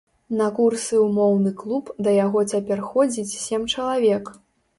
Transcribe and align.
На 0.37 0.45
курсы 0.59 0.95
ў 1.03 1.07
моўны 1.17 1.51
клуб 1.59 1.91
да 2.07 2.15
яго 2.25 2.39
цяпер 2.53 2.83
ходзіць 2.89 3.39
сем 3.45 3.69
чалавек. 3.75 4.35